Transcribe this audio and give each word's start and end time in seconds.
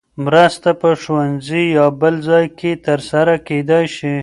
مرسته 0.25 0.69
په 0.81 0.89
ښوونځي 1.01 1.63
یا 1.77 1.85
بل 2.01 2.15
ځای 2.29 2.45
کې 2.59 2.71
ترسره 2.85 3.35
کېدای 3.47 3.85
شي. 3.95 4.15